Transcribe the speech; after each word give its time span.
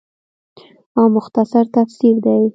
او 0.97 1.03
مختصر 1.15 1.63
تفسير 1.75 2.15
دے 2.23 2.35